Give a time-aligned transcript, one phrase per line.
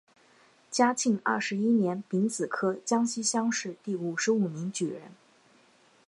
[0.71, 5.11] 嘉庆二十一年丙子科江西乡试第五十五名举人。